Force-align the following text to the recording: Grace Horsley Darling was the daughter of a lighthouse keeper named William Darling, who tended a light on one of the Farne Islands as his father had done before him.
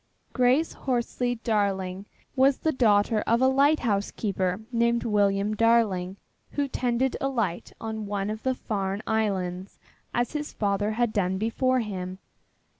Grace 0.33 0.73
Horsley 0.73 1.35
Darling 1.35 2.07
was 2.35 2.57
the 2.57 2.71
daughter 2.71 3.21
of 3.27 3.39
a 3.39 3.47
lighthouse 3.47 4.09
keeper 4.09 4.61
named 4.71 5.03
William 5.03 5.55
Darling, 5.55 6.17
who 6.53 6.67
tended 6.67 7.15
a 7.21 7.27
light 7.29 7.71
on 7.79 8.07
one 8.07 8.31
of 8.31 8.41
the 8.41 8.55
Farne 8.55 9.03
Islands 9.05 9.77
as 10.11 10.31
his 10.33 10.53
father 10.53 10.93
had 10.93 11.13
done 11.13 11.37
before 11.37 11.81
him. 11.81 12.17